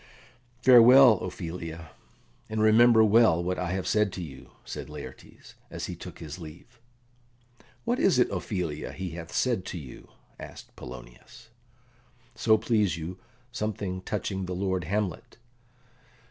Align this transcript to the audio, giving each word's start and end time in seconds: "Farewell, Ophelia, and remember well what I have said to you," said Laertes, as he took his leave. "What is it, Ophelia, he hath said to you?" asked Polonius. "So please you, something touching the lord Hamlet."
"Farewell, 0.63 1.19
Ophelia, 1.19 1.91
and 2.49 2.59
remember 2.59 3.03
well 3.03 3.43
what 3.43 3.59
I 3.59 3.69
have 3.73 3.85
said 3.85 4.11
to 4.13 4.23
you," 4.23 4.49
said 4.65 4.89
Laertes, 4.89 5.53
as 5.69 5.85
he 5.85 5.95
took 5.95 6.17
his 6.17 6.39
leave. 6.39 6.79
"What 7.85 7.99
is 7.99 8.17
it, 8.17 8.31
Ophelia, 8.31 8.93
he 8.93 9.11
hath 9.11 9.31
said 9.31 9.63
to 9.65 9.77
you?" 9.77 10.07
asked 10.39 10.75
Polonius. 10.75 11.49
"So 12.33 12.57
please 12.57 12.97
you, 12.97 13.19
something 13.51 14.01
touching 14.01 14.45
the 14.47 14.55
lord 14.55 14.85
Hamlet." 14.85 15.37